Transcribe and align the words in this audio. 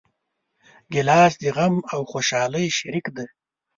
ګیلاس 0.93 1.33
د 1.41 1.43
غم 1.55 1.75
او 1.93 2.01
خوشحالۍ 2.11 2.65
شریک 2.77 3.05
دی. 3.15 3.27